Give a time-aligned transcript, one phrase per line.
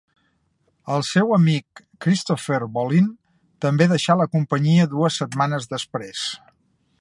[0.93, 3.11] El seu amic Christopher Bolin
[3.67, 6.25] també deixà la companyia dues setmanes després.